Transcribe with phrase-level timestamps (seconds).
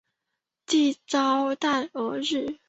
[0.65, 2.57] 蒂绍代尔日。